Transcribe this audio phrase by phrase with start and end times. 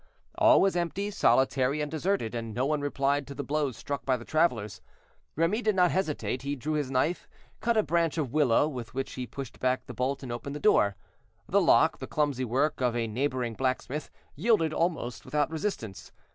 [0.33, 4.17] All was empty, solitary, and deserted, and no one replied to the blows struck by
[4.17, 4.81] the travelers.
[5.35, 7.27] Remy did not hesitate; he drew his knife,
[7.59, 10.59] cut a branch of willow, with which he pushed back the bolt and opened the
[10.59, 10.95] door.
[11.47, 16.11] The lock, the clumsy work of a neighboring blacksmith, yielded almost without resistance.